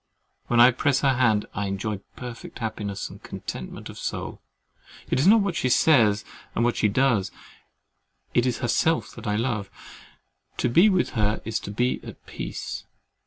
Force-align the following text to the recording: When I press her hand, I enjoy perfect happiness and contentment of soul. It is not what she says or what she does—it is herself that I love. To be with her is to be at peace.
When 0.47 0.59
I 0.59 0.71
press 0.71 1.01
her 1.01 1.13
hand, 1.13 1.45
I 1.53 1.67
enjoy 1.67 1.97
perfect 2.15 2.57
happiness 2.57 3.07
and 3.11 3.21
contentment 3.21 3.87
of 3.87 3.99
soul. 3.99 4.41
It 5.11 5.19
is 5.19 5.27
not 5.27 5.41
what 5.41 5.55
she 5.55 5.69
says 5.69 6.25
or 6.55 6.63
what 6.63 6.75
she 6.75 6.87
does—it 6.87 8.45
is 8.47 8.57
herself 8.57 9.11
that 9.13 9.27
I 9.27 9.35
love. 9.35 9.69
To 10.57 10.69
be 10.69 10.89
with 10.89 11.11
her 11.11 11.39
is 11.45 11.59
to 11.59 11.69
be 11.71 12.03
at 12.03 12.25
peace. 12.25 12.83